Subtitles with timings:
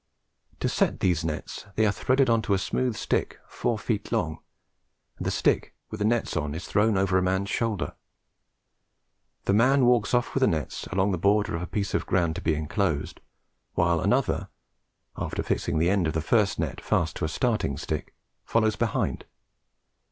[0.61, 4.39] To set these nets, they are threaded on to a smooth stick, four feet long,
[5.17, 7.93] and the stick with the nets on is thrown over a man's shoulder.
[9.45, 12.33] The man walks off with the nets along the border of the piece of ground
[12.37, 13.21] to be enclosed,
[13.75, 14.49] while another,
[15.17, 19.25] after fixing the end of the first net fast to a starting stick, follows behind.